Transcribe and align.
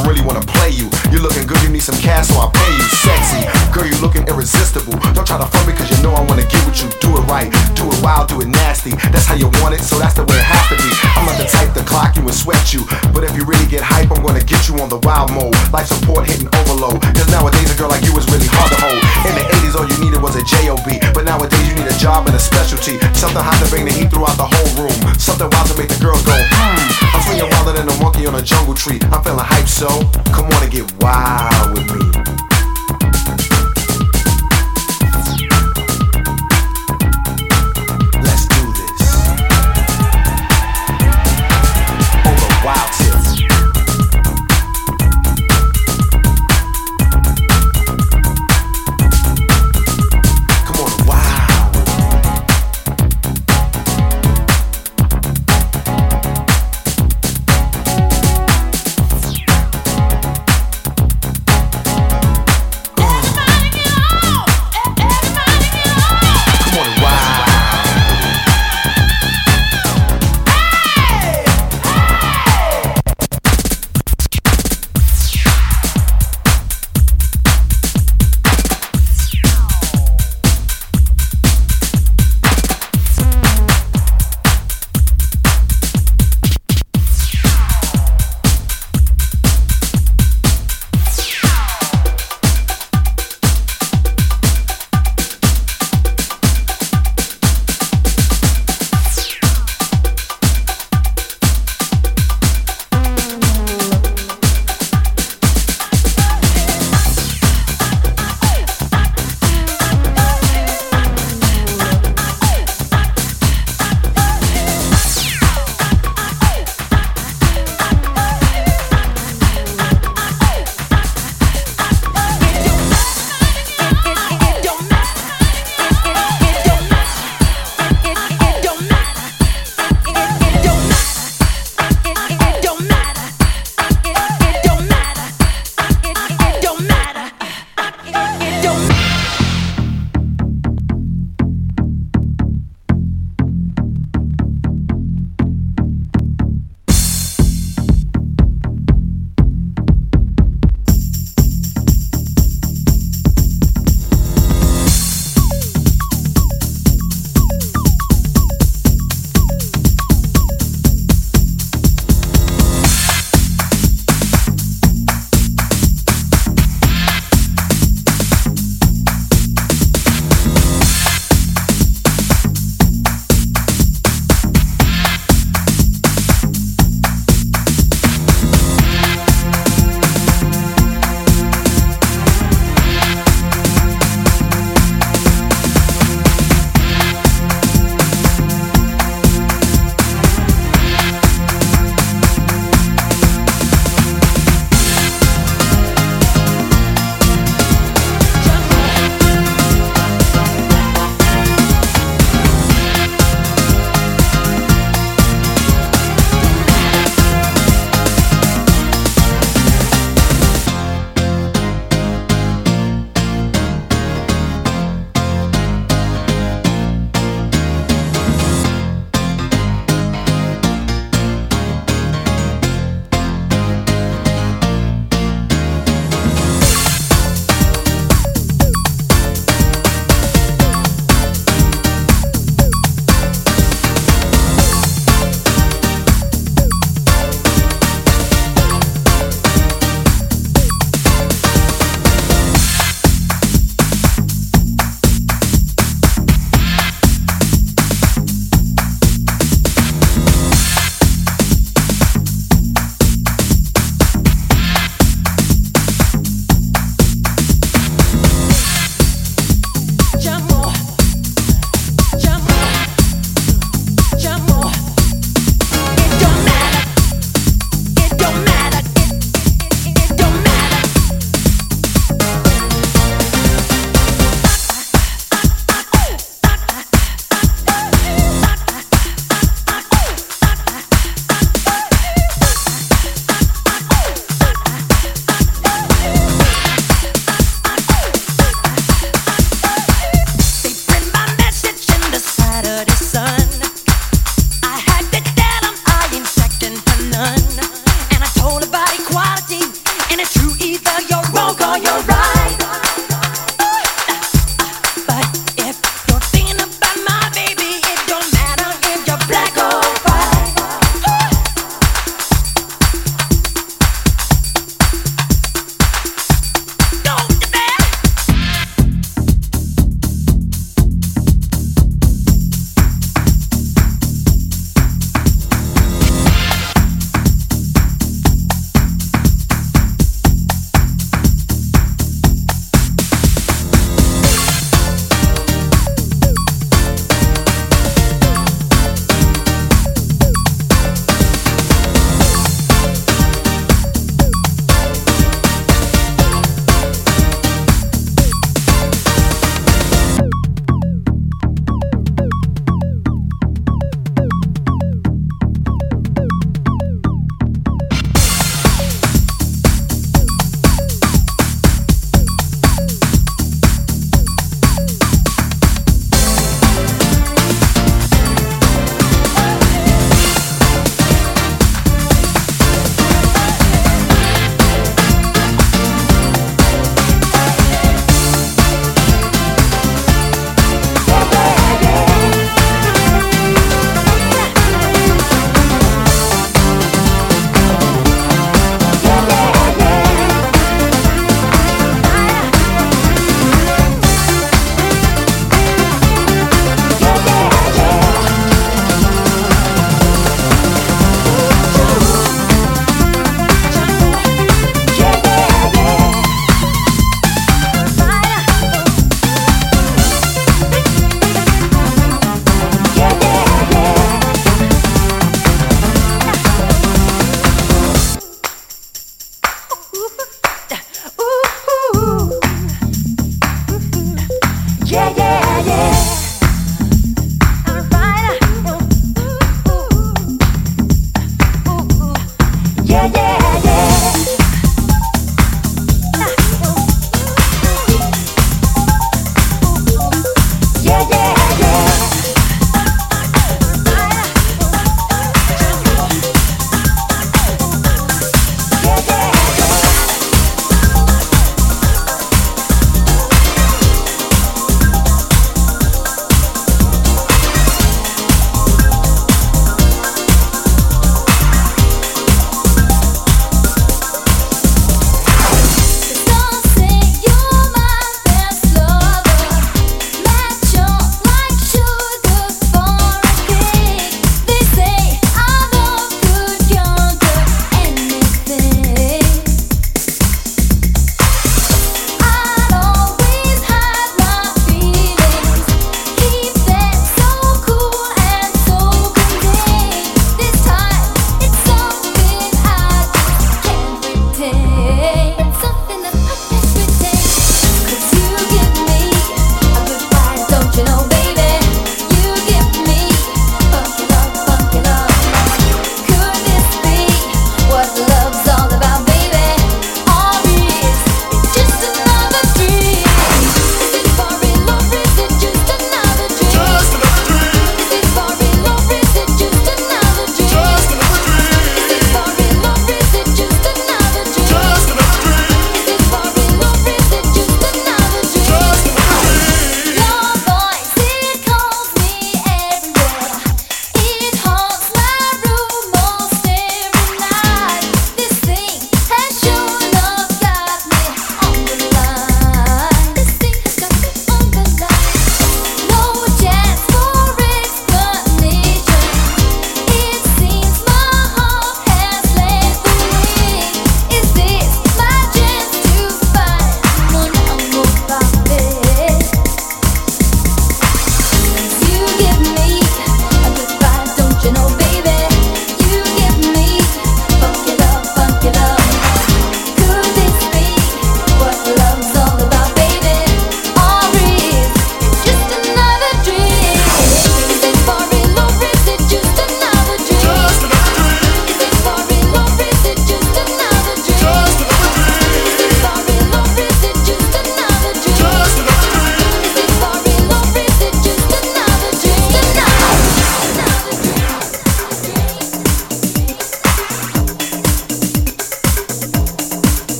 don't 0.00 0.08
really 0.08 0.24
wanna 0.24 0.40
play 0.40 0.70
you. 0.70 0.88
You're 1.12 1.20
looking 1.20 1.46
good, 1.46 1.60
you 1.62 1.68
need 1.68 1.84
some 1.84 1.98
cash, 2.00 2.28
so 2.28 2.40
I'll 2.40 2.50
pay 2.50 2.72
you. 2.72 2.86
Sexy, 3.04 3.44
girl, 3.72 3.84
you 3.84 3.96
looking 4.00 4.24
irresistible. 4.28 4.96
Don't 5.12 5.26
try 5.26 5.36
to 5.36 5.44
front 5.44 5.68
me, 5.68 5.72
cause 5.76 5.90
you 5.92 6.00
know 6.02 6.16
I 6.16 6.24
wanna 6.24 6.46
get 6.48 6.64
with 6.64 6.80
you. 6.80 6.88
Do 7.04 7.20
it 7.20 7.24
right, 7.28 7.52
do 7.76 7.84
it 7.84 8.00
wild, 8.00 8.28
do 8.28 8.40
it 8.40 8.48
nasty. 8.48 8.96
That's 9.12 9.26
how 9.26 9.36
you 9.36 9.52
want 9.60 9.76
it, 9.76 9.84
so 9.84 9.98
that's 9.98 10.14
the 10.14 10.24
way 10.24 10.40
it 10.40 10.48
has 10.48 10.64
to 10.72 10.76
be. 10.80 10.88
I'm 11.16 11.26
not 11.28 11.36
the 11.36 11.44
type 11.44 11.76
to 11.76 11.84
clock 11.84 12.16
you 12.16 12.24
and 12.24 12.32
sweat 12.32 12.72
you. 12.72 12.88
But 13.12 13.24
if 13.24 13.36
you 13.36 13.44
really 13.44 13.66
get 13.68 13.82
hype, 13.84 14.10
I'm 14.10 14.24
gonna 14.24 14.44
get 14.44 14.68
you 14.68 14.80
on 14.80 14.88
the 14.88 14.98
wild 15.04 15.32
mode. 15.36 15.52
Life 15.72 15.92
support 15.92 16.24
hitting 16.24 16.48
overload. 16.64 17.02
Cause 17.02 17.28
nowadays 17.28 17.68
a 17.68 17.76
girl 17.76 17.92
like 17.92 18.04
you 18.04 18.16
is 18.16 18.24
really 18.32 18.48
hard 18.48 18.72
to 18.72 18.78
hold. 18.80 19.00
In 19.28 19.36
the 19.36 19.44
80s, 19.60 19.76
all 19.76 19.84
you 19.84 19.98
needed 20.00 20.22
was 20.24 20.36
a 20.36 20.44
JOB. 20.48 21.12
But 21.12 21.28
nowadays 21.28 21.60
you 21.68 21.76
need 21.76 21.88
a 21.92 21.98
job 22.00 22.24
and 22.24 22.34
a 22.34 22.40
specialty. 22.40 22.96
Something 23.12 23.44
hot 23.44 23.60
to 23.60 23.68
bring 23.68 23.84
the 23.84 23.92
heat 23.92 24.08
throughout 24.08 24.40
the 24.40 24.48
whole 24.48 24.70
room. 24.80 24.96
Something 25.20 25.50
wild 25.52 25.68
to 25.68 25.76
make 25.76 25.92
the 25.92 26.00
girls 26.00 26.24
go, 26.24 26.32
hmm. 26.32 27.00
I'm 27.12 27.20
swinging 27.26 27.50
wilder 27.52 27.76
than 27.76 27.88
a 27.90 27.96
monkey 28.00 28.24
on 28.24 28.34
a 28.34 28.42
jungle 28.42 28.72
tree. 28.72 28.96
I'm 29.12 29.20
feeling 29.20 29.44
hype, 29.44 29.68
so 29.68 29.89
come 30.32 30.46
on 30.46 30.62
and 30.62 30.72
get 30.72 31.02
wild 31.02 31.72
with 31.72 31.90
me. 31.94 32.39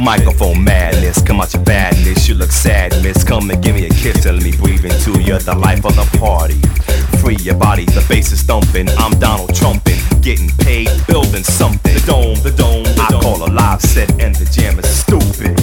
Microphone 0.00 0.64
madness, 0.64 1.20
come 1.20 1.42
out 1.42 1.52
your 1.52 1.62
badness. 1.62 2.26
You 2.26 2.34
look 2.34 2.50
sad, 2.50 2.90
miss. 3.02 3.22
Come 3.22 3.50
and 3.50 3.62
give 3.62 3.74
me 3.74 3.84
a 3.84 3.90
kiss 3.90 4.24
and 4.24 4.38
let 4.38 4.44
me 4.44 4.56
breathe 4.56 4.86
into 4.86 5.20
you. 5.20 5.38
The 5.38 5.54
life 5.54 5.84
of 5.84 5.94
the 5.94 6.18
party. 6.18 6.58
Free 7.18 7.36
your 7.36 7.56
body, 7.56 7.84
the 7.84 8.04
bass 8.08 8.32
is 8.32 8.42
thumping. 8.42 8.88
I'm 8.96 9.12
Donald 9.20 9.50
Trumpin', 9.50 10.22
getting 10.22 10.48
paid, 10.56 10.88
building 11.06 11.44
something. 11.44 11.92
The 11.92 12.02
dome, 12.06 12.42
the 12.42 12.50
dome, 12.50 12.84
the 12.84 13.06
dome. 13.10 13.18
I 13.18 13.22
call 13.22 13.46
a 13.46 13.50
live 13.52 13.82
set 13.82 14.10
and 14.22 14.34
the 14.34 14.46
jam 14.46 14.78
is 14.78 14.88
stupid. 14.88 15.59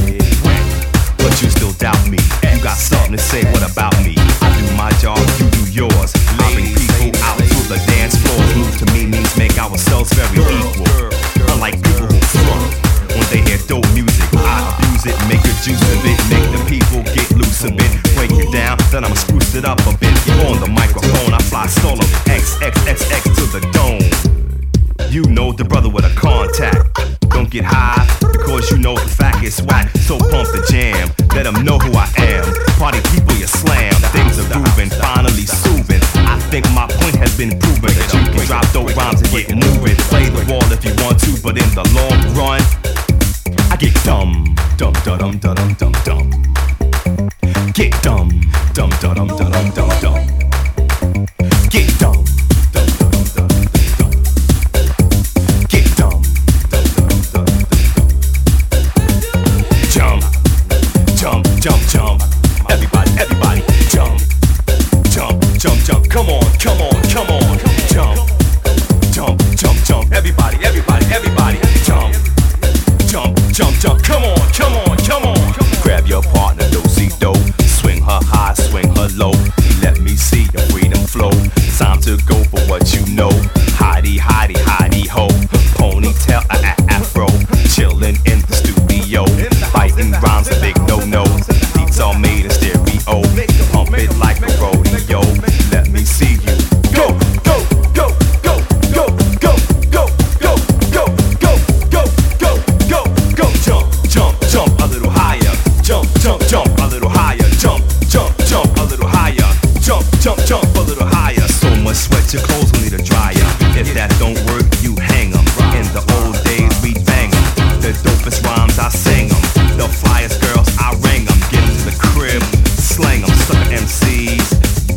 dryer. 113.08 113.48
If 113.80 113.94
that 113.96 114.12
don't 114.20 114.38
work, 114.52 114.68
you 114.84 114.96
hang 115.00 115.32
em. 115.32 115.48
In 115.80 115.88
the 115.96 116.04
old 116.20 116.36
days, 116.44 116.74
we 116.84 116.94
bang 117.08 117.32
em. 117.32 117.46
The 117.82 117.96
dopest 118.04 118.44
rhymes, 118.44 118.78
I 118.80 118.90
sang 118.90 119.32
em. 119.32 119.44
The 119.80 119.88
flyest 119.88 120.42
girls, 120.44 120.70
I 120.78 120.94
rang 121.06 121.24
em. 121.24 121.40
Get 121.52 121.64
em 121.64 121.72
to 121.72 121.84
the 121.88 121.96
crib, 122.12 122.44
slang 122.76 123.24
em. 123.24 123.32
Sucker 123.48 123.70
MCs, 123.72 124.48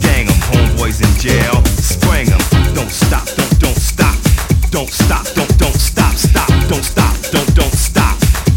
gang 0.02 0.26
em. 0.26 0.38
Homeboys 0.50 1.00
in 1.00 1.12
jail, 1.20 1.62
sprang 1.78 2.28
em. 2.32 2.42
Don't 2.74 2.90
stop, 2.90 3.26
don't, 3.36 3.54
don't 3.60 3.78
stop. 3.78 4.16
Don't 4.70 4.90
stop, 4.90 5.24
don't, 5.34 5.52
don't 5.58 5.78
stop, 5.78 6.14
stop. 6.14 6.50
Don't 6.68 6.84
stop, 6.84 7.14
don't, 7.30 7.54
don't 7.54 7.74
stop. 7.74 8.16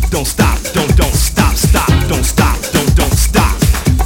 Don't 0.10 0.28
stop, 0.28 0.58
don't, 0.74 0.96
don't 0.96 1.16
stop, 1.16 1.56
stop. 1.56 1.90
Don't 2.08 2.24
stop, 2.24 2.58
don't, 2.72 2.96
don't 2.96 3.18
stop. 3.18 3.58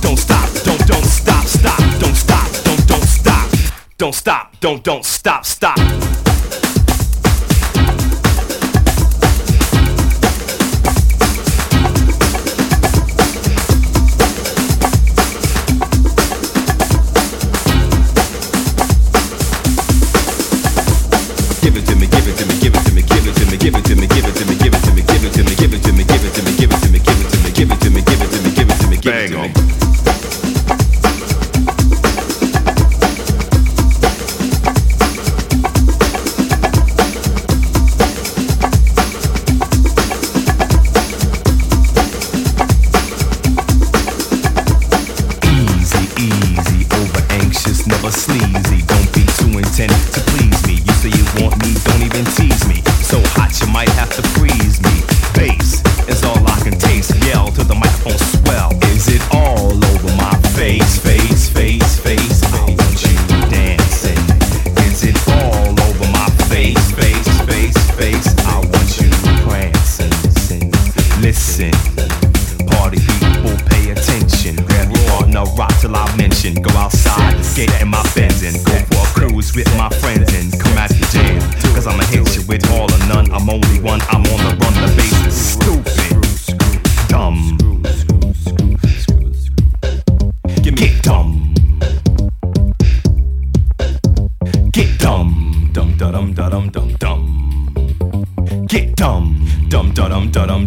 Don't 0.02 0.18
stop, 0.18 0.50
don't, 0.64 0.84
don't 0.88 1.06
stop, 1.06 1.46
stop. 1.46 1.80
Don't 2.00 2.16
stop, 2.16 2.48
don't, 2.64 2.88
don't 2.88 3.04
stop. 3.06 3.50
Don't 3.98 4.16
stop 4.16 4.47
don't, 4.68 4.84
don't 4.84 5.06
stop, 5.06 5.46
stop. 5.46 6.07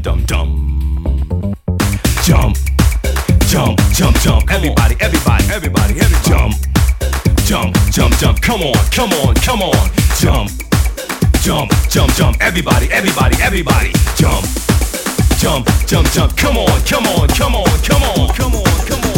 dum 0.03 0.25
dum. 0.25 1.55
Jump, 2.25 2.57
jump, 3.49 3.79
jump, 3.93 4.17
jump. 4.21 4.51
Everybody, 4.51 4.97
everybody, 5.01 5.45
everybody, 5.51 6.01
everybody. 6.01 6.21
Jump, 6.29 6.55
jump, 7.45 7.77
jump, 7.91 8.17
jump. 8.19 8.41
Come 8.41 8.63
on, 8.63 8.75
come 8.91 9.13
on, 9.13 9.35
come 9.37 9.63
on. 9.63 9.91
Jump, 10.19 10.51
jump, 11.43 11.71
jump, 11.89 12.15
jump. 12.15 12.37
Everybody, 12.41 12.91
everybody, 12.91 13.37
everybody. 13.43 13.93
Jump, 14.17 14.47
jump, 15.39 15.67
jump, 15.87 16.11
jump. 16.13 16.37
Come 16.37 16.57
on, 16.57 16.81
come 16.85 17.07
on, 17.07 17.29
come 17.29 17.55
on, 17.55 17.69
come 17.83 18.03
on, 18.03 18.35
come 18.35 18.55
on, 18.55 18.87
come 18.87 19.05
on. 19.05 19.10